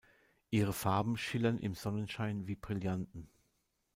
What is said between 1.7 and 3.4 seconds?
Sonnenschein wie Brillanten.